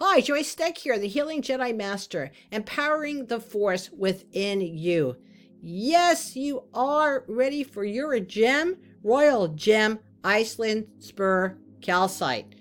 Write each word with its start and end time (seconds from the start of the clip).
Hi, 0.00 0.20
Joyce 0.20 0.46
Steck 0.46 0.78
here, 0.78 0.96
the 0.96 1.08
Healing 1.08 1.42
Jedi 1.42 1.74
Master, 1.74 2.30
empowering 2.52 3.26
the 3.26 3.40
force 3.40 3.90
within 3.90 4.60
you. 4.60 5.16
Yes, 5.60 6.36
you 6.36 6.62
are 6.72 7.24
ready 7.26 7.64
for 7.64 7.82
your 7.82 8.20
gem, 8.20 8.76
Royal 9.02 9.48
Gem 9.48 9.98
Iceland 10.22 10.86
Spar 11.00 11.58
Calcite. 11.80 12.54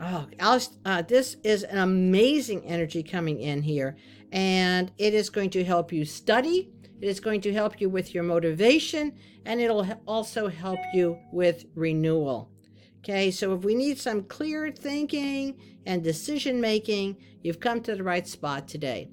Oh, 0.00 0.26
uh, 0.84 1.02
this 1.02 1.36
is 1.44 1.62
an 1.62 1.78
amazing 1.78 2.64
energy 2.66 3.04
coming 3.04 3.40
in 3.40 3.62
here, 3.62 3.96
and 4.32 4.90
it 4.98 5.14
is 5.14 5.30
going 5.30 5.50
to 5.50 5.62
help 5.62 5.92
you 5.92 6.04
study. 6.04 6.72
It 7.00 7.06
is 7.06 7.20
going 7.20 7.42
to 7.42 7.52
help 7.52 7.80
you 7.80 7.88
with 7.88 8.12
your 8.12 8.24
motivation, 8.24 9.12
and 9.44 9.60
it'll 9.60 9.86
also 10.04 10.48
help 10.48 10.80
you 10.92 11.16
with 11.30 11.66
renewal. 11.76 12.50
Okay, 13.08 13.30
so 13.30 13.54
if 13.54 13.62
we 13.62 13.76
need 13.76 14.00
some 14.00 14.24
clear 14.24 14.72
thinking 14.72 15.60
and 15.86 16.02
decision 16.02 16.60
making, 16.60 17.16
you've 17.40 17.60
come 17.60 17.80
to 17.82 17.94
the 17.94 18.02
right 18.02 18.26
spot 18.26 18.66
today. 18.66 19.08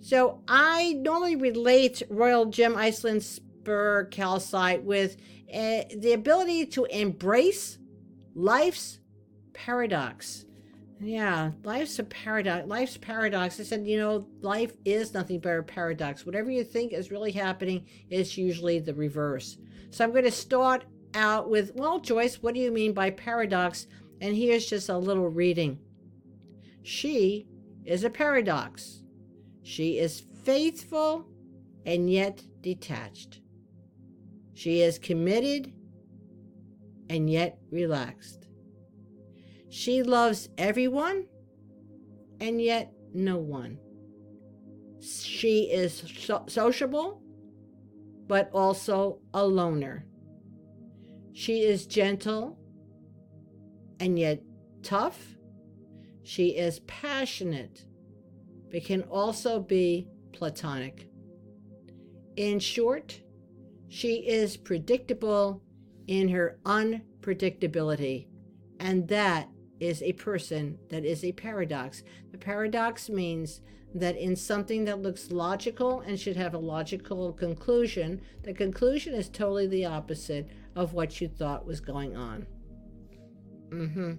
So 0.00 0.42
I 0.48 0.94
normally 0.94 1.36
relate 1.36 2.02
Royal 2.10 2.46
Gem 2.46 2.76
Iceland 2.76 3.22
Spar 3.22 4.06
Calcite 4.06 4.82
with 4.82 5.16
uh, 5.54 5.82
the 5.96 6.14
ability 6.14 6.66
to 6.66 6.86
embrace 6.86 7.78
life's 8.34 8.98
paradox. 9.52 10.44
Yeah, 10.98 11.52
life's 11.62 12.00
a 12.00 12.04
paradox. 12.04 12.66
Life's 12.66 12.96
paradox. 12.96 13.60
I 13.60 13.62
said, 13.62 13.86
you 13.86 13.98
know, 13.98 14.26
life 14.40 14.72
is 14.84 15.14
nothing 15.14 15.38
but 15.38 15.56
a 15.56 15.62
paradox. 15.62 16.26
Whatever 16.26 16.50
you 16.50 16.64
think 16.64 16.92
is 16.92 17.12
really 17.12 17.30
happening 17.30 17.86
is 18.10 18.36
usually 18.36 18.80
the 18.80 18.94
reverse. 18.94 19.56
So 19.90 20.02
I'm 20.02 20.10
going 20.10 20.24
to 20.24 20.32
start 20.32 20.84
out 21.14 21.48
with, 21.48 21.72
well, 21.74 22.00
Joyce, 22.00 22.42
what 22.42 22.54
do 22.54 22.60
you 22.60 22.70
mean 22.70 22.92
by 22.92 23.10
paradox? 23.10 23.86
And 24.20 24.34
here's 24.36 24.66
just 24.66 24.88
a 24.88 24.98
little 24.98 25.28
reading. 25.28 25.78
She 26.82 27.46
is 27.84 28.04
a 28.04 28.10
paradox. 28.10 29.02
She 29.62 29.98
is 29.98 30.22
faithful 30.44 31.26
and 31.84 32.10
yet 32.10 32.42
detached. 32.60 33.40
She 34.54 34.80
is 34.80 34.98
committed 34.98 35.72
and 37.08 37.28
yet 37.28 37.58
relaxed. 37.70 38.46
She 39.68 40.02
loves 40.02 40.48
everyone 40.56 41.26
and 42.40 42.60
yet 42.60 42.92
no 43.12 43.36
one. 43.36 43.78
She 45.00 45.70
is 45.70 46.04
so- 46.16 46.44
sociable 46.48 47.22
but 48.26 48.50
also 48.52 49.20
a 49.34 49.46
loner. 49.46 50.06
She 51.36 51.64
is 51.64 51.86
gentle 51.86 52.56
and 54.00 54.18
yet 54.18 54.40
tough. 54.82 55.36
She 56.22 56.56
is 56.56 56.78
passionate, 56.86 57.84
but 58.72 58.84
can 58.84 59.02
also 59.02 59.60
be 59.60 60.08
platonic. 60.32 61.10
In 62.36 62.58
short, 62.58 63.20
she 63.88 64.26
is 64.26 64.56
predictable 64.56 65.62
in 66.06 66.30
her 66.30 66.58
unpredictability, 66.64 68.28
and 68.80 69.06
that 69.08 69.50
is 69.80 70.02
a 70.02 70.12
person 70.12 70.78
that 70.88 71.04
is 71.04 71.24
a 71.24 71.32
paradox. 71.32 72.02
The 72.32 72.38
paradox 72.38 73.08
means 73.08 73.60
that 73.94 74.16
in 74.16 74.36
something 74.36 74.84
that 74.84 75.00
looks 75.00 75.30
logical 75.30 76.00
and 76.00 76.18
should 76.18 76.36
have 76.36 76.54
a 76.54 76.58
logical 76.58 77.32
conclusion, 77.32 78.20
the 78.42 78.52
conclusion 78.52 79.14
is 79.14 79.28
totally 79.28 79.66
the 79.66 79.86
opposite 79.86 80.48
of 80.74 80.92
what 80.92 81.20
you 81.20 81.28
thought 81.28 81.66
was 81.66 81.80
going 81.80 82.16
on. 82.16 82.46
Mm-hmm. 83.70 84.12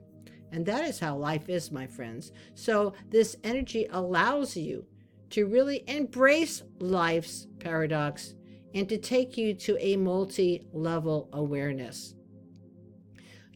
And 0.51 0.65
that 0.65 0.85
is 0.85 0.99
how 0.99 1.15
life 1.17 1.49
is, 1.49 1.71
my 1.71 1.85
friends. 1.85 2.31
So 2.55 2.93
this 3.09 3.35
energy 3.43 3.87
allows 3.91 4.55
you 4.55 4.85
to 5.31 5.45
really 5.45 5.83
embrace 5.87 6.63
life's 6.79 7.47
paradox 7.59 8.33
and 8.73 8.87
to 8.89 8.97
take 8.97 9.37
you 9.37 9.53
to 9.53 9.77
a 9.79 9.97
multi 9.97 10.65
level 10.71 11.29
awareness. 11.33 12.15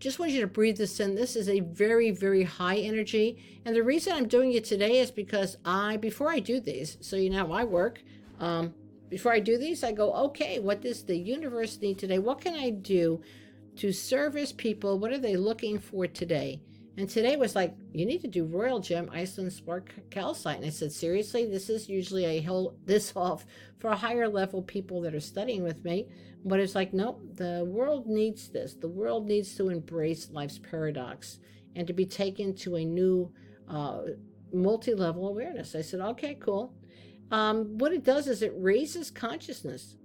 Just 0.01 0.17
want 0.17 0.31
you 0.31 0.41
to 0.41 0.47
breathe 0.47 0.79
this 0.79 0.99
in. 0.99 1.13
This 1.13 1.35
is 1.35 1.47
a 1.47 1.59
very, 1.59 2.09
very 2.09 2.41
high 2.41 2.77
energy. 2.77 3.61
And 3.65 3.75
the 3.75 3.83
reason 3.83 4.13
I'm 4.13 4.27
doing 4.27 4.53
it 4.53 4.65
today 4.65 4.97
is 4.97 5.11
because 5.11 5.57
I, 5.63 5.97
before 5.97 6.27
I 6.27 6.39
do 6.39 6.59
these, 6.59 6.97
so 7.01 7.15
you 7.15 7.29
know 7.29 7.45
how 7.45 7.51
I 7.53 7.65
work, 7.65 8.01
um, 8.39 8.73
before 9.09 9.31
I 9.31 9.39
do 9.39 9.59
these, 9.59 9.83
I 9.83 9.91
go, 9.91 10.11
okay, 10.13 10.57
what 10.57 10.81
does 10.81 11.03
the 11.03 11.15
universe 11.15 11.79
need 11.79 11.99
today? 11.99 12.17
What 12.17 12.41
can 12.41 12.55
I 12.55 12.71
do 12.71 13.21
to 13.75 13.91
service 13.91 14.51
people? 14.51 14.97
What 14.97 15.11
are 15.11 15.19
they 15.19 15.37
looking 15.37 15.77
for 15.77 16.07
today? 16.07 16.61
And 17.01 17.09
today 17.09 17.35
was 17.35 17.55
like, 17.55 17.73
you 17.93 18.05
need 18.05 18.21
to 18.21 18.27
do 18.27 18.45
Royal 18.45 18.79
Gem 18.79 19.09
Iceland 19.11 19.51
Spar 19.51 19.83
Calcite. 20.11 20.57
And 20.57 20.65
I 20.67 20.69
said, 20.69 20.91
seriously, 20.91 21.47
this 21.47 21.67
is 21.67 21.89
usually 21.89 22.25
a 22.25 22.41
whole 22.41 22.77
this 22.85 23.11
off 23.15 23.43
for 23.79 23.89
higher 23.89 24.29
level 24.29 24.61
people 24.61 25.01
that 25.01 25.15
are 25.15 25.19
studying 25.19 25.63
with 25.63 25.83
me. 25.83 26.05
But 26.45 26.59
it's 26.59 26.75
like, 26.75 26.93
nope, 26.93 27.19
the 27.33 27.65
world 27.67 28.05
needs 28.05 28.49
this. 28.49 28.75
The 28.75 28.87
world 28.87 29.25
needs 29.25 29.55
to 29.55 29.69
embrace 29.69 30.29
life's 30.29 30.59
paradox 30.59 31.39
and 31.75 31.87
to 31.87 31.93
be 31.93 32.05
taken 32.05 32.53
to 32.57 32.75
a 32.75 32.85
new 32.85 33.33
uh, 33.67 34.01
multi 34.53 34.93
level 34.93 35.27
awareness. 35.27 35.73
I 35.73 35.81
said, 35.81 36.01
okay, 36.01 36.35
cool. 36.35 36.71
Um, 37.31 37.79
what 37.79 37.93
it 37.93 38.03
does 38.03 38.27
is 38.27 38.43
it 38.43 38.53
raises 38.55 39.09
consciousness. 39.09 39.97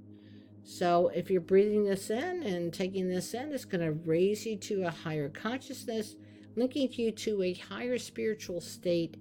So 0.62 1.08
if 1.14 1.30
you're 1.30 1.42
breathing 1.42 1.84
this 1.84 2.08
in 2.08 2.42
and 2.42 2.72
taking 2.72 3.06
this 3.06 3.34
in, 3.34 3.52
it's 3.52 3.66
going 3.66 3.84
to 3.84 3.92
raise 3.92 4.46
you 4.46 4.56
to 4.56 4.84
a 4.84 4.90
higher 4.90 5.28
consciousness, 5.28 6.16
linking 6.56 6.91
you 6.93 7.12
to 7.12 7.43
a 7.43 7.55
higher 7.55 7.99
spiritual 7.99 8.61
state 8.61 9.17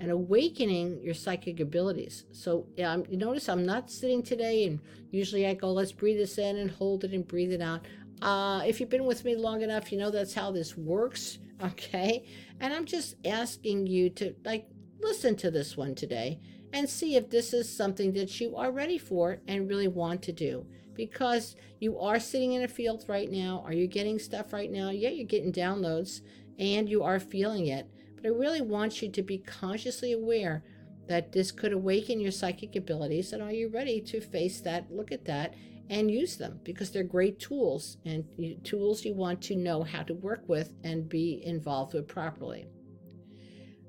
and 0.00 0.10
awakening 0.10 1.00
your 1.02 1.14
psychic 1.14 1.60
abilities. 1.60 2.24
So 2.32 2.66
um, 2.84 3.04
you 3.08 3.16
notice 3.16 3.48
I'm 3.48 3.66
not 3.66 3.90
sitting 3.90 4.22
today, 4.22 4.64
and 4.64 4.80
usually 5.10 5.46
I 5.46 5.54
go, 5.54 5.72
let's 5.72 5.92
breathe 5.92 6.18
this 6.18 6.38
in 6.38 6.56
and 6.56 6.70
hold 6.70 7.04
it 7.04 7.12
and 7.12 7.26
breathe 7.26 7.52
it 7.52 7.60
out. 7.60 7.84
Uh, 8.22 8.62
if 8.66 8.80
you've 8.80 8.90
been 8.90 9.04
with 9.04 9.24
me 9.24 9.36
long 9.36 9.62
enough, 9.62 9.92
you 9.92 9.98
know 9.98 10.10
that's 10.10 10.34
how 10.34 10.50
this 10.50 10.76
works. 10.76 11.38
Okay. 11.60 12.24
And 12.60 12.72
I'm 12.72 12.84
just 12.84 13.16
asking 13.24 13.88
you 13.88 14.10
to 14.10 14.32
like 14.44 14.68
listen 15.00 15.34
to 15.38 15.50
this 15.50 15.76
one 15.76 15.96
today 15.96 16.38
and 16.72 16.88
see 16.88 17.16
if 17.16 17.28
this 17.30 17.52
is 17.52 17.68
something 17.68 18.12
that 18.12 18.40
you 18.40 18.54
are 18.54 18.70
ready 18.70 18.96
for 18.96 19.40
and 19.48 19.68
really 19.68 19.88
want 19.88 20.22
to 20.22 20.32
do. 20.32 20.64
Because 20.94 21.56
you 21.80 21.98
are 21.98 22.20
sitting 22.20 22.52
in 22.52 22.62
a 22.62 22.68
field 22.68 23.06
right 23.08 23.28
now. 23.28 23.64
Are 23.66 23.72
you 23.72 23.88
getting 23.88 24.20
stuff 24.20 24.52
right 24.52 24.70
now? 24.70 24.90
Yeah, 24.90 25.08
you're 25.08 25.26
getting 25.26 25.52
downloads 25.52 26.20
and 26.58 26.88
you 26.88 27.02
are 27.02 27.20
feeling 27.20 27.66
it. 27.66 27.88
But 28.16 28.26
I 28.26 28.30
really 28.30 28.60
want 28.60 29.00
you 29.00 29.10
to 29.10 29.22
be 29.22 29.38
consciously 29.38 30.12
aware 30.12 30.64
that 31.06 31.32
this 31.32 31.50
could 31.50 31.72
awaken 31.72 32.20
your 32.20 32.32
psychic 32.32 32.76
abilities. 32.76 33.32
And 33.32 33.42
are 33.42 33.52
you 33.52 33.68
ready 33.68 34.00
to 34.02 34.20
face 34.20 34.60
that, 34.62 34.90
look 34.90 35.12
at 35.12 35.24
that, 35.24 35.54
and 35.88 36.10
use 36.10 36.36
them? 36.36 36.60
Because 36.64 36.90
they're 36.90 37.04
great 37.04 37.38
tools 37.38 37.96
and 38.04 38.24
tools 38.64 39.04
you 39.04 39.14
want 39.14 39.40
to 39.42 39.56
know 39.56 39.82
how 39.82 40.02
to 40.02 40.14
work 40.14 40.42
with 40.46 40.74
and 40.84 41.08
be 41.08 41.42
involved 41.44 41.94
with 41.94 42.08
properly. 42.08 42.66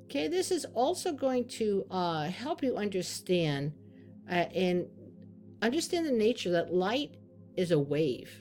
Okay, 0.06 0.28
this 0.28 0.50
is 0.50 0.66
also 0.74 1.12
going 1.12 1.48
to 1.50 1.86
uh, 1.92 2.24
help 2.24 2.64
you 2.64 2.76
understand 2.78 3.74
uh, 4.30 4.46
and 4.56 4.88
understand 5.62 6.06
the 6.06 6.12
nature 6.12 6.52
that 6.52 6.74
light 6.74 7.16
is 7.58 7.72
a 7.72 7.80
wave. 7.80 8.32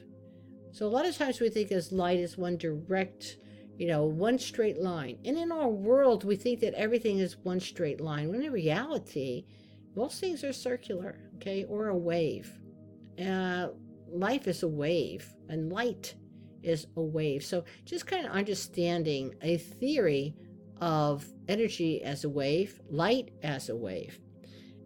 So 0.71 0.87
a 0.87 0.89
lot 0.89 1.05
of 1.05 1.17
times 1.17 1.41
we 1.41 1.51
think 1.51 1.73
as 1.73 1.93
light 1.93 2.21
is 2.21 2.39
one 2.39 2.57
direct 2.57 3.39
you 3.79 3.87
know, 3.87 4.05
one 4.05 4.39
straight 4.39 4.79
line. 4.79 5.19
And 5.25 5.39
in 5.39 5.53
our 5.53 5.69
world, 5.69 6.25
we 6.25 6.35
think 6.35 6.61
that 6.61 6.75
everything 6.75 7.21
is 7.21 7.37
one 7.39 7.61
straight 7.61 8.01
line, 8.01 8.29
when 8.29 8.43
in 8.43 8.53
reality, 8.53 9.47
most 9.95 10.21
things 10.21 10.43
are 10.43 10.53
circular, 10.53 11.21
okay, 11.37 11.65
or 11.65 11.89
a 11.89 11.97
wave. 11.97 12.53
Uh, 13.25 13.69
life 14.09 14.49
is 14.49 14.65
a 14.65 14.69
wave, 14.69 15.33
and 15.49 15.73
light 15.73 16.17
is 16.63 16.89
a 16.97 17.01
wave. 17.01 17.45
So 17.45 17.65
just 17.85 18.07
kind 18.07 18.27
of 18.27 18.33
understanding 18.33 19.35
a 19.43 19.59
theory 19.59 20.35
of 20.81 21.25
energy 21.47 22.03
as 22.03 22.25
a 22.25 22.29
wave, 22.29 22.81
light 22.91 23.31
as 23.45 23.69
a 23.69 23.77
wave, 23.77 24.21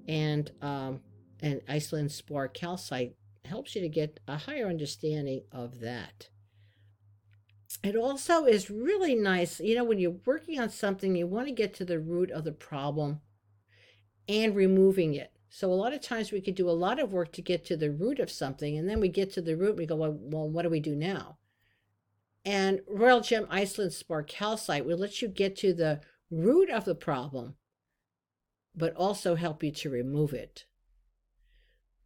and 0.07 0.51
um, 0.61 1.01
and 1.41 1.61
Iceland 1.67 2.13
spar 2.13 2.49
calcite 2.49 3.15
helps 3.45 3.75
you 3.75 3.81
to 3.81 3.89
get 3.89 4.21
a 4.29 4.37
higher 4.37 4.69
understanding 4.69 5.43
of 5.51 5.81
that 5.81 6.29
it 7.83 7.97
also 7.97 8.45
is 8.45 8.71
really 8.71 9.15
nice, 9.15 9.61
you 9.61 9.75
know, 9.75 9.85
when 9.85 9.99
you're 9.99 10.17
working 10.25 10.61
on 10.61 10.71
something, 10.71 11.17
you 11.17 11.27
want 11.27 11.49
to 11.49 11.53
get 11.53 11.75
to 11.75 11.85
the 11.85 11.99
root 11.99 12.31
of 12.31 12.45
the 12.45 12.53
problem 12.53 13.21
and 14.29 14.55
removing 14.55 15.15
it. 15.15 15.33
So 15.49 15.71
a 15.71 15.75
lot 15.75 15.93
of 15.93 16.01
times 16.01 16.33
we 16.33 16.41
could 16.41 16.55
do 16.55 16.71
a 16.71 16.73
lot 16.73 16.99
of 16.99 17.13
work 17.13 17.33
to 17.33 17.43
get 17.43 17.65
to 17.67 17.77
the 17.77 17.91
root 17.91 18.21
of 18.21 18.31
something, 18.31 18.79
and 18.79 18.89
then 18.89 19.01
we 19.01 19.09
get 19.09 19.33
to 19.35 19.43
the 19.43 19.57
root, 19.57 19.77
we 19.77 19.85
go, 19.85 19.97
well, 19.97 20.17
well 20.19 20.49
what 20.49 20.63
do 20.63 20.71
we 20.71 20.81
do 20.81 20.95
now? 20.95 21.39
And 22.45 22.81
Royal 22.89 23.21
Gem 23.21 23.47
Iceland 23.51 23.93
Spar 23.93 24.23
Calcite 24.23 24.87
will 24.87 24.99
let 24.99 25.21
you 25.21 25.29
get 25.29 25.57
to 25.57 25.73
the 25.73 26.01
root 26.31 26.71
of 26.71 26.85
the 26.85 26.95
problem, 26.95 27.57
but 28.75 28.95
also 28.97 29.35
help 29.35 29.63
you 29.63 29.71
to 29.73 29.91
remove 29.91 30.33
it. 30.33 30.65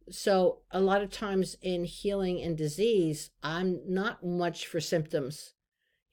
So 0.09 0.59
a 0.71 0.79
lot 0.79 1.01
of 1.01 1.11
times 1.11 1.55
in 1.61 1.83
healing 1.83 2.41
and 2.41 2.57
disease, 2.57 3.29
I'm 3.43 3.81
not 3.87 4.25
much 4.25 4.67
for 4.67 4.79
symptoms. 4.79 5.53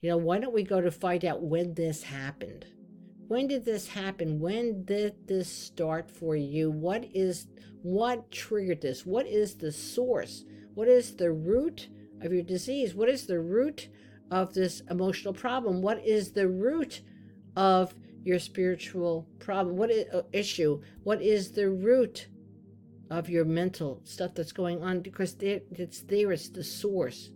You 0.05 0.11
know, 0.11 0.19
why 0.19 0.39
don't 0.39 0.53
we 0.53 0.65
go 0.65 0.83
to 0.83 0.91
find 0.91 1.25
out 1.25 1.41
when 1.41 1.73
this 1.73 2.03
happened? 2.03 2.67
When 3.27 3.47
did 3.47 3.65
this 3.65 3.89
happen? 3.89 4.39
When 4.39 4.85
did 4.85 5.15
this 5.27 5.49
start 5.49 6.11
for 6.11 6.37
you? 6.37 6.71
What 6.71 7.07
is 7.15 7.47
what 7.81 8.31
triggered 8.31 8.83
this? 8.83 9.07
What 9.07 9.27
is 9.27 9.55
the 9.55 9.73
source? 9.73 10.45
What 10.75 10.89
is 10.89 11.17
the 11.17 11.33
root 11.33 11.89
of 12.21 12.35
your 12.35 12.43
disease? 12.43 12.95
What 12.95 13.09
is 13.09 13.27
the 13.27 13.41
root 13.41 13.89
of 14.31 14.53
this 14.53 14.83
emotional 14.91 15.33
problem? 15.33 15.81
What 15.81 16.05
is 16.05 16.33
the 16.33 16.49
root 16.49 17.01
of 17.57 17.95
your 18.25 18.39
spiritual 18.39 19.27
problem? 19.39 19.75
What 19.79 19.91
is, 19.91 20.05
uh, 20.13 20.25
issue? 20.35 20.83
What 21.05 21.23
is 21.23 21.53
the 21.53 21.71
root 21.71 22.29
of 23.09 23.31
your 23.31 23.47
mental 23.47 24.03
stuff 24.05 24.35
that's 24.35 24.53
going 24.53 24.83
on? 24.83 25.01
Because 25.01 25.35
it's 25.41 26.03
there, 26.03 26.31
it's 26.31 26.51
the 26.51 26.63
source. 26.63 27.31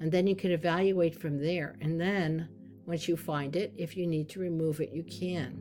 And 0.00 0.10
then 0.10 0.26
you 0.26 0.36
can 0.36 0.50
evaluate 0.50 1.20
from 1.20 1.38
there. 1.38 1.76
And 1.80 2.00
then 2.00 2.48
once 2.86 3.08
you 3.08 3.16
find 3.16 3.56
it, 3.56 3.72
if 3.76 3.96
you 3.96 4.06
need 4.06 4.28
to 4.30 4.40
remove 4.40 4.80
it, 4.80 4.92
you 4.92 5.02
can. 5.04 5.54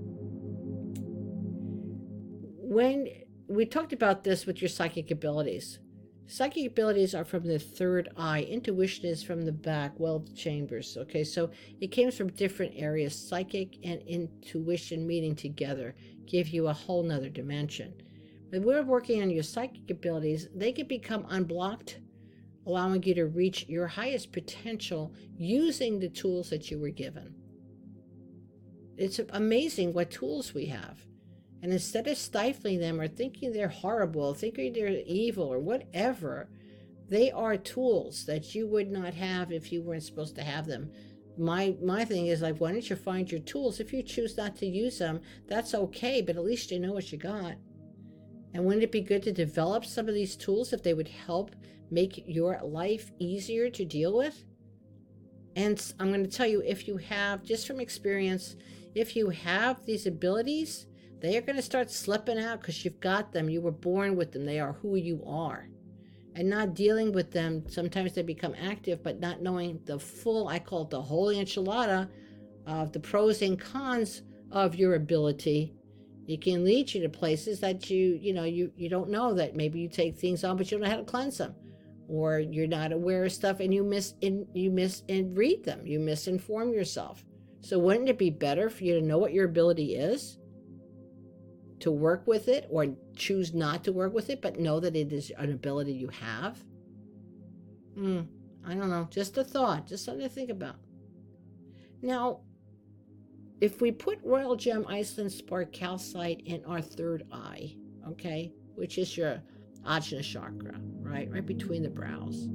When 2.57 3.07
we 3.47 3.65
talked 3.65 3.93
about 3.93 4.23
this 4.23 4.45
with 4.45 4.61
your 4.61 4.69
psychic 4.69 5.11
abilities, 5.11 5.79
Psychic 6.25 6.65
abilities 6.65 7.13
are 7.13 7.25
from 7.25 7.45
the 7.45 7.59
third 7.59 8.09
eye. 8.15 8.43
Intuition 8.43 9.05
is 9.05 9.21
from 9.21 9.41
the 9.41 9.51
back, 9.51 9.91
well, 9.99 10.25
chambers. 10.35 10.97
Okay, 10.97 11.23
so 11.23 11.51
it 11.81 11.87
came 11.87 12.11
from 12.11 12.31
different 12.31 12.73
areas. 12.75 13.13
Psychic 13.13 13.77
and 13.83 14.01
intuition 14.03 15.05
meeting 15.05 15.35
together 15.35 15.95
give 16.25 16.47
you 16.47 16.67
a 16.67 16.73
whole 16.73 17.03
nother 17.03 17.29
dimension. 17.29 17.93
When 18.49 18.63
we're 18.63 18.83
working 18.83 19.21
on 19.21 19.31
your 19.31 19.43
psychic 19.43 19.91
abilities, 19.91 20.47
they 20.55 20.71
can 20.71 20.87
become 20.87 21.25
unblocked, 21.29 21.99
allowing 22.65 23.03
you 23.03 23.13
to 23.15 23.25
reach 23.25 23.67
your 23.67 23.87
highest 23.87 24.31
potential 24.31 25.13
using 25.37 25.99
the 25.99 26.09
tools 26.09 26.49
that 26.49 26.71
you 26.71 26.79
were 26.79 26.89
given. 26.89 27.35
It's 28.97 29.19
amazing 29.29 29.93
what 29.93 30.11
tools 30.11 30.53
we 30.53 30.67
have. 30.67 31.05
And 31.61 31.71
instead 31.71 32.07
of 32.07 32.17
stifling 32.17 32.79
them 32.79 32.99
or 32.99 33.07
thinking 33.07 33.51
they're 33.51 33.69
horrible, 33.69 34.33
thinking 34.33 34.73
they're 34.73 35.01
evil 35.05 35.45
or 35.45 35.59
whatever, 35.59 36.49
they 37.09 37.31
are 37.31 37.57
tools 37.57 38.25
that 38.25 38.53
you 38.53 38.67
would 38.67 38.91
not 38.91 39.13
have 39.13 39.51
if 39.51 39.71
you 39.71 39.81
weren't 39.81 40.03
supposed 40.03 40.35
to 40.35 40.43
have 40.43 40.65
them. 40.65 40.91
My 41.37 41.75
my 41.81 42.05
thing 42.05 42.27
is 42.27 42.41
like, 42.41 42.57
why 42.57 42.71
don't 42.71 42.89
you 42.89 42.95
find 42.95 43.31
your 43.31 43.41
tools? 43.41 43.79
If 43.79 43.91
you 43.91 44.03
choose 44.03 44.37
not 44.37 44.55
to 44.57 44.65
use 44.67 44.99
them, 44.99 45.21
that's 45.47 45.73
okay, 45.73 46.21
but 46.21 46.35
at 46.35 46.43
least 46.43 46.69
you 46.69 46.79
know 46.79 46.93
what 46.93 47.11
you 47.11 47.17
got. 47.17 47.55
And 48.53 48.63
wouldn't 48.65 48.83
it 48.83 48.91
be 48.91 49.01
good 49.01 49.23
to 49.23 49.31
develop 49.31 49.85
some 49.85 50.07
of 50.07 50.13
these 50.13 50.35
tools 50.35 50.73
if 50.73 50.83
they 50.83 50.93
would 50.93 51.07
help 51.07 51.55
make 51.89 52.23
your 52.27 52.59
life 52.63 53.11
easier 53.19 53.69
to 53.69 53.85
deal 53.85 54.15
with? 54.15 54.43
And 55.55 55.93
I'm 55.99 56.09
going 56.09 56.23
to 56.23 56.29
tell 56.29 56.47
you 56.47 56.61
if 56.65 56.87
you 56.87 56.97
have, 56.97 57.43
just 57.43 57.67
from 57.67 57.79
experience, 57.79 58.55
if 58.95 59.15
you 59.15 59.29
have 59.29 59.85
these 59.85 60.05
abilities, 60.05 60.87
they 61.19 61.37
are 61.37 61.41
going 61.41 61.55
to 61.55 61.61
start 61.61 61.89
slipping 61.89 62.39
out 62.39 62.59
because 62.59 62.83
you've 62.83 62.99
got 62.99 63.31
them. 63.31 63.49
You 63.49 63.61
were 63.61 63.71
born 63.71 64.15
with 64.15 64.31
them. 64.31 64.45
They 64.45 64.59
are 64.59 64.73
who 64.73 64.95
you 64.95 65.23
are. 65.25 65.69
And 66.35 66.49
not 66.49 66.73
dealing 66.73 67.11
with 67.11 67.31
them, 67.31 67.63
sometimes 67.69 68.13
they 68.13 68.23
become 68.23 68.55
active, 68.59 69.03
but 69.03 69.19
not 69.19 69.41
knowing 69.41 69.79
the 69.85 69.99
full, 69.99 70.47
I 70.47 70.59
call 70.59 70.83
it 70.83 70.89
the 70.89 71.01
whole 71.01 71.27
enchilada 71.27 72.09
of 72.65 72.91
the 72.91 72.99
pros 72.99 73.41
and 73.41 73.59
cons 73.59 74.23
of 74.51 74.75
your 74.75 74.95
ability. 74.95 75.75
It 76.27 76.41
can 76.41 76.63
lead 76.63 76.93
you 76.93 77.01
to 77.01 77.09
places 77.09 77.59
that 77.59 77.89
you, 77.89 78.17
you 78.21 78.33
know, 78.33 78.43
you, 78.43 78.71
you 78.75 78.89
don't 78.89 79.09
know 79.09 79.33
that 79.33 79.55
maybe 79.55 79.79
you 79.79 79.89
take 79.89 80.17
things 80.17 80.43
on, 80.43 80.57
but 80.57 80.71
you 80.71 80.77
don't 80.77 80.85
know 80.85 80.91
how 80.91 80.97
to 80.97 81.03
cleanse 81.03 81.37
them. 81.37 81.53
Or 82.07 82.39
you're 82.39 82.67
not 82.67 82.91
aware 82.91 83.25
of 83.25 83.31
stuff 83.31 83.59
and 83.59 83.73
you 83.73 83.83
miss 83.83 84.13
in, 84.21 84.47
you 84.53 84.71
miss 84.71 85.03
and 85.09 85.35
read 85.37 85.63
them. 85.63 85.85
You 85.85 85.99
misinform 85.99 86.73
yourself. 86.73 87.25
So 87.61 87.79
wouldn't 87.79 88.09
it 88.09 88.17
be 88.17 88.29
better 88.29 88.69
for 88.69 88.83
you 88.83 88.99
to 88.99 89.05
know 89.05 89.17
what 89.17 89.33
your 89.33 89.45
ability 89.45 89.95
is? 89.95 90.37
to 91.83 91.91
work 91.91 92.25
with 92.25 92.47
it 92.47 92.65
or 92.69 92.87
choose 93.13 93.53
not 93.53 93.83
to 93.83 93.91
work 93.91 94.13
with 94.13 94.29
it, 94.29 94.41
but 94.41 94.57
know 94.57 94.79
that 94.79 94.95
it 94.95 95.11
is 95.11 95.33
an 95.37 95.51
ability 95.51 95.91
you 95.91 96.07
have? 96.07 96.63
Hmm, 97.93 98.21
I 98.65 98.73
don't 98.73 98.89
know. 98.89 99.09
Just 99.11 99.37
a 99.37 99.43
thought, 99.43 99.85
just 99.85 100.05
something 100.05 100.23
to 100.23 100.33
think 100.33 100.49
about. 100.49 100.77
Now, 102.01 102.39
if 103.63 103.79
we 103.79 103.93
put 103.93 104.19
Royal 104.25 104.57
Gem 104.57 104.85
Iceland 104.89 105.31
Spar 105.31 105.63
Calcite 105.63 106.41
in 106.45 106.65
our 106.65 106.81
third 106.81 107.23
eye, 107.31 107.73
okay, 108.05 108.51
which 108.75 108.97
is 108.97 109.15
your 109.15 109.41
Ajna 109.87 110.21
chakra, 110.21 110.81
right, 110.99 111.31
right 111.31 111.45
between 111.45 111.81
the 111.81 111.89
brows, 111.89 112.49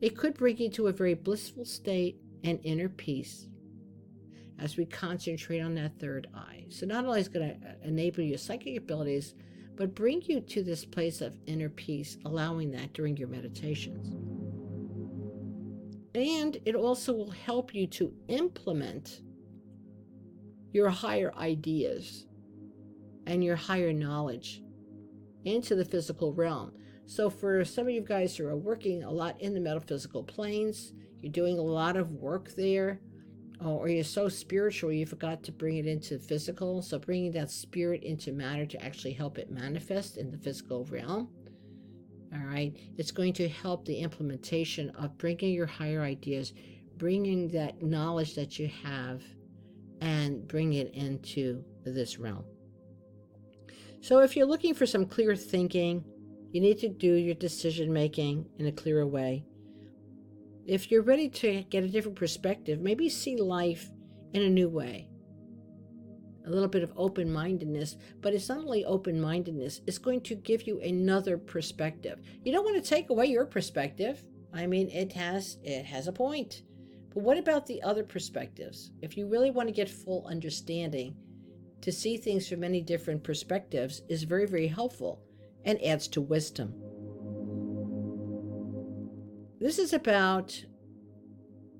it 0.00 0.16
could 0.16 0.34
bring 0.34 0.56
you 0.56 0.68
to 0.70 0.88
a 0.88 0.92
very 0.92 1.14
blissful 1.14 1.64
state 1.64 2.16
and 2.42 2.58
inner 2.64 2.88
peace 2.88 3.46
as 4.58 4.76
we 4.76 4.84
concentrate 4.84 5.60
on 5.60 5.76
that 5.76 5.96
third 6.00 6.26
eye. 6.34 6.64
So, 6.70 6.86
not 6.86 7.04
only 7.04 7.20
is 7.20 7.28
going 7.28 7.60
to 7.60 7.68
uh, 7.68 7.74
enable 7.84 8.24
your 8.24 8.36
psychic 8.36 8.78
abilities, 8.78 9.34
but 9.76 9.94
bring 9.94 10.22
you 10.22 10.40
to 10.40 10.64
this 10.64 10.84
place 10.84 11.20
of 11.20 11.38
inner 11.46 11.68
peace, 11.68 12.18
allowing 12.24 12.72
that 12.72 12.94
during 12.94 13.16
your 13.16 13.28
meditations. 13.28 14.08
And 16.16 16.58
it 16.64 16.74
also 16.74 17.12
will 17.12 17.30
help 17.30 17.72
you 17.76 17.86
to 17.86 18.12
implement 18.26 19.20
your 20.72 20.90
higher 20.90 21.32
ideas 21.36 22.26
and 23.26 23.42
your 23.42 23.56
higher 23.56 23.92
knowledge 23.92 24.62
into 25.44 25.74
the 25.74 25.84
physical 25.84 26.32
realm. 26.32 26.72
So, 27.06 27.28
for 27.28 27.64
some 27.64 27.86
of 27.86 27.92
you 27.92 28.02
guys 28.02 28.36
who 28.36 28.46
are 28.46 28.56
working 28.56 29.02
a 29.02 29.10
lot 29.10 29.40
in 29.40 29.54
the 29.54 29.60
metaphysical 29.60 30.22
planes, 30.22 30.92
you're 31.20 31.32
doing 31.32 31.58
a 31.58 31.62
lot 31.62 31.96
of 31.96 32.12
work 32.12 32.54
there 32.54 33.00
or 33.64 33.88
you're 33.88 34.04
so 34.04 34.28
spiritual 34.28 34.92
you 34.92 35.04
forgot 35.04 35.42
to 35.42 35.52
bring 35.52 35.76
it 35.76 35.86
into 35.86 36.16
the 36.16 36.24
physical. 36.24 36.82
So 36.82 36.98
bringing 36.98 37.32
that 37.32 37.50
spirit 37.50 38.02
into 38.02 38.32
matter 38.32 38.64
to 38.66 38.82
actually 38.82 39.12
help 39.12 39.38
it 39.38 39.50
manifest 39.50 40.16
in 40.16 40.30
the 40.30 40.38
physical 40.38 40.84
realm. 40.86 41.28
All 42.32 42.46
right, 42.46 42.74
it's 42.96 43.10
going 43.10 43.32
to 43.34 43.48
help 43.48 43.84
the 43.84 43.98
implementation 43.98 44.90
of 44.90 45.18
bringing 45.18 45.52
your 45.52 45.66
higher 45.66 46.02
ideas, 46.02 46.52
bringing 46.96 47.48
that 47.48 47.82
knowledge 47.82 48.36
that 48.36 48.58
you 48.58 48.70
have, 48.84 49.22
and 50.00 50.46
bring 50.46 50.74
it 50.74 50.94
into 50.94 51.64
this 51.84 52.18
realm. 52.18 52.44
So, 54.00 54.20
if 54.20 54.36
you're 54.36 54.46
looking 54.46 54.74
for 54.74 54.86
some 54.86 55.06
clear 55.06 55.36
thinking, 55.36 56.04
you 56.52 56.60
need 56.60 56.78
to 56.78 56.88
do 56.88 57.14
your 57.14 57.34
decision 57.34 57.92
making 57.92 58.46
in 58.58 58.66
a 58.66 58.72
clearer 58.72 59.06
way 59.06 59.44
if 60.70 60.88
you're 60.88 61.02
ready 61.02 61.28
to 61.28 61.64
get 61.64 61.82
a 61.82 61.88
different 61.88 62.16
perspective, 62.16 62.80
maybe 62.80 63.08
see 63.08 63.36
life 63.36 63.90
in 64.34 64.42
a 64.42 64.48
new 64.48 64.68
way. 64.68 65.08
A 66.46 66.50
little 66.50 66.68
bit 66.68 66.84
of 66.84 66.92
open 66.96 67.32
mindedness, 67.32 67.96
but 68.20 68.34
it's 68.34 68.48
not 68.48 68.58
only 68.58 68.84
open 68.84 69.20
mindedness, 69.20 69.80
it's 69.88 69.98
going 69.98 70.20
to 70.22 70.36
give 70.36 70.68
you 70.68 70.80
another 70.80 71.36
perspective. 71.36 72.20
You 72.44 72.52
don't 72.52 72.64
want 72.64 72.82
to 72.82 72.88
take 72.88 73.10
away 73.10 73.26
your 73.26 73.46
perspective. 73.46 74.22
I 74.54 74.68
mean, 74.68 74.88
it 74.90 75.12
has 75.14 75.58
it 75.64 75.84
has 75.86 76.06
a 76.06 76.12
point. 76.12 76.62
But 77.14 77.22
what 77.22 77.38
about 77.38 77.66
the 77.66 77.82
other 77.82 78.04
perspectives? 78.04 78.92
If 79.02 79.16
you 79.16 79.26
really 79.26 79.50
want 79.50 79.68
to 79.68 79.74
get 79.74 79.88
full 79.88 80.26
understanding, 80.26 81.16
to 81.82 81.90
see 81.92 82.16
things 82.16 82.48
from 82.48 82.60
many 82.60 82.82
different 82.82 83.24
perspectives 83.24 84.02
is 84.08 84.24
very, 84.24 84.46
very 84.46 84.68
helpful 84.68 85.22
and 85.64 85.82
adds 85.82 86.08
to 86.08 86.20
wisdom. 86.20 86.74
This 89.60 89.78
is 89.78 89.92
about 89.92 90.64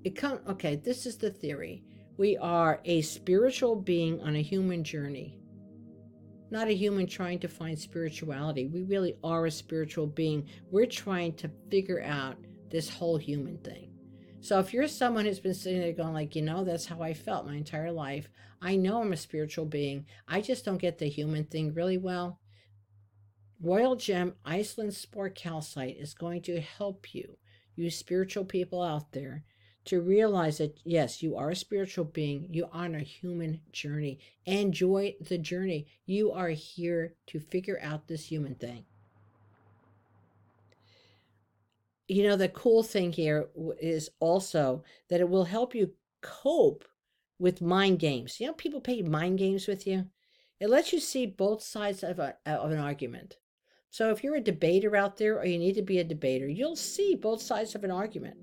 it 0.02 0.16
come 0.16 0.40
okay, 0.48 0.76
this 0.76 1.06
is 1.06 1.18
the 1.18 1.30
theory. 1.30 1.84
We 2.16 2.36
are 2.38 2.80
a 2.84 3.02
spiritual 3.02 3.76
being 3.76 4.20
on 4.20 4.36
a 4.36 4.42
human 4.42 4.84
journey. 4.84 5.38
Not 6.50 6.68
a 6.68 6.76
human 6.76 7.06
trying 7.06 7.38
to 7.40 7.48
find 7.48 7.78
spirituality. 7.78 8.66
We 8.66 8.82
really 8.82 9.16
are 9.22 9.46
a 9.46 9.50
spiritual 9.50 10.06
being. 10.06 10.48
We're 10.70 10.86
trying 10.86 11.34
to 11.34 11.50
figure 11.70 12.02
out 12.02 12.36
this 12.70 12.88
whole 12.88 13.16
human 13.16 13.58
thing. 13.58 13.89
So 14.40 14.58
if 14.58 14.72
you're 14.72 14.88
someone 14.88 15.26
who's 15.26 15.40
been 15.40 15.54
sitting 15.54 15.80
there 15.80 15.92
going 15.92 16.14
like, 16.14 16.34
you 16.34 16.42
know, 16.42 16.64
that's 16.64 16.86
how 16.86 17.02
I 17.02 17.14
felt 17.14 17.46
my 17.46 17.54
entire 17.54 17.92
life. 17.92 18.28
I 18.62 18.76
know 18.76 19.00
I'm 19.00 19.12
a 19.12 19.16
spiritual 19.16 19.66
being. 19.66 20.06
I 20.26 20.40
just 20.40 20.64
don't 20.64 20.78
get 20.78 20.98
the 20.98 21.08
human 21.08 21.44
thing 21.44 21.74
really 21.74 21.98
well. 21.98 22.40
Royal 23.62 23.96
Gem 23.96 24.34
Iceland 24.44 24.94
Spar 24.94 25.28
Calcite 25.28 25.98
is 25.98 26.14
going 26.14 26.42
to 26.42 26.60
help 26.60 27.14
you 27.14 27.36
you 27.80 27.90
spiritual 27.90 28.44
people 28.44 28.82
out 28.82 29.12
there, 29.12 29.44
to 29.86 30.00
realize 30.00 30.58
that 30.58 30.78
yes, 30.84 31.22
you 31.22 31.36
are 31.36 31.50
a 31.50 31.56
spiritual 31.56 32.04
being, 32.04 32.46
you 32.50 32.64
are 32.64 32.84
on 32.84 32.94
a 32.94 33.00
human 33.00 33.60
journey. 33.72 34.18
Enjoy 34.44 35.14
the 35.20 35.38
journey. 35.38 35.86
You 36.04 36.32
are 36.32 36.50
here 36.50 37.14
to 37.28 37.40
figure 37.40 37.78
out 37.82 38.06
this 38.06 38.26
human 38.26 38.54
thing. 38.54 38.84
You 42.10 42.24
know, 42.24 42.34
the 42.34 42.48
cool 42.48 42.82
thing 42.82 43.12
here 43.12 43.50
is 43.80 44.10
also 44.18 44.82
that 45.08 45.20
it 45.20 45.28
will 45.28 45.44
help 45.44 45.76
you 45.76 45.92
cope 46.22 46.84
with 47.38 47.60
mind 47.60 48.00
games. 48.00 48.40
You 48.40 48.48
know, 48.48 48.52
people 48.52 48.80
play 48.80 49.00
mind 49.02 49.38
games 49.38 49.68
with 49.68 49.86
you. 49.86 50.06
It 50.58 50.70
lets 50.70 50.92
you 50.92 50.98
see 50.98 51.24
both 51.26 51.62
sides 51.62 52.02
of, 52.02 52.18
a, 52.18 52.34
of 52.44 52.72
an 52.72 52.80
argument. 52.80 53.36
So 53.90 54.10
if 54.10 54.24
you're 54.24 54.34
a 54.34 54.40
debater 54.40 54.96
out 54.96 55.18
there 55.18 55.38
or 55.38 55.44
you 55.44 55.56
need 55.56 55.76
to 55.76 55.82
be 55.82 56.00
a 56.00 56.04
debater, 56.04 56.48
you'll 56.48 56.74
see 56.74 57.14
both 57.14 57.40
sides 57.40 57.76
of 57.76 57.84
an 57.84 57.92
argument. 57.92 58.36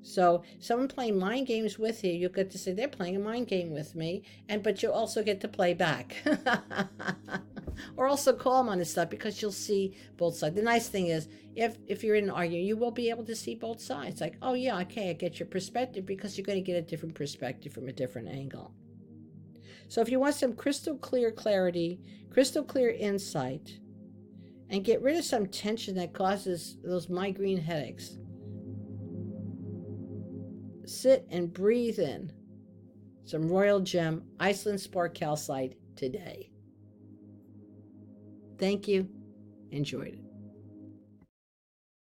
So 0.00 0.42
someone 0.58 0.88
playing 0.88 1.18
mind 1.18 1.46
games 1.46 1.78
with 1.78 2.04
you, 2.04 2.12
you'll 2.12 2.32
get 2.32 2.50
to 2.52 2.58
say 2.58 2.72
they're 2.72 2.88
playing 2.88 3.16
a 3.16 3.20
mind 3.20 3.48
game 3.48 3.70
with 3.70 3.94
me, 3.94 4.24
and 4.48 4.62
but 4.62 4.82
you'll 4.82 4.92
also 4.92 5.22
get 5.22 5.42
to 5.42 5.48
play 5.48 5.74
back. 5.74 6.16
or 7.96 8.06
also 8.06 8.32
call 8.32 8.62
them 8.62 8.68
on 8.68 8.78
this 8.78 8.90
stuff 8.90 9.10
because 9.10 9.40
you'll 9.40 9.52
see 9.52 9.96
both 10.16 10.36
sides. 10.36 10.54
The 10.54 10.62
nice 10.62 10.88
thing 10.88 11.08
is 11.08 11.28
if 11.54 11.78
if 11.86 12.02
you're 12.02 12.16
in 12.16 12.24
an 12.24 12.30
argument, 12.30 12.66
you 12.66 12.76
will 12.76 12.90
be 12.90 13.10
able 13.10 13.24
to 13.24 13.36
see 13.36 13.54
both 13.54 13.80
sides. 13.80 14.20
Like, 14.20 14.36
oh 14.42 14.54
yeah, 14.54 14.78
okay, 14.80 15.10
I 15.10 15.12
get 15.12 15.38
your 15.38 15.48
perspective 15.48 16.06
because 16.06 16.36
you're 16.36 16.46
going 16.46 16.62
to 16.62 16.72
get 16.72 16.76
a 16.76 16.82
different 16.82 17.14
perspective 17.14 17.72
from 17.72 17.88
a 17.88 17.92
different 17.92 18.28
angle. 18.28 18.72
So 19.88 20.00
if 20.00 20.08
you 20.08 20.18
want 20.18 20.34
some 20.34 20.54
crystal 20.54 20.96
clear 20.96 21.30
clarity, 21.30 22.00
crystal 22.30 22.64
clear 22.64 22.90
insight, 22.90 23.78
and 24.70 24.84
get 24.84 25.02
rid 25.02 25.16
of 25.16 25.24
some 25.24 25.46
tension 25.46 25.94
that 25.96 26.14
causes 26.14 26.78
those 26.82 27.08
migraine 27.08 27.60
headaches 27.60 28.18
sit 30.86 31.26
and 31.30 31.52
breathe 31.52 31.98
in 31.98 32.32
some 33.24 33.48
Royal 33.48 33.80
Gem 33.80 34.22
Iceland 34.38 34.80
Spar 34.80 35.08
Calcite 35.08 35.76
today. 35.96 36.50
Thank 38.64 38.88
you. 38.88 39.06
Enjoyed 39.72 40.14
it. 40.14 40.23